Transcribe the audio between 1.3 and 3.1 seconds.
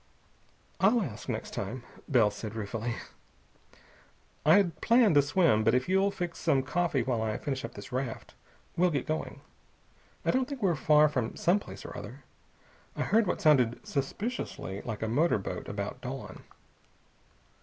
time," said Bell ruefully.